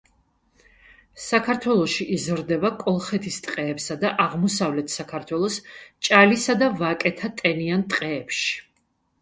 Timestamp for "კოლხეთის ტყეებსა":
2.79-3.99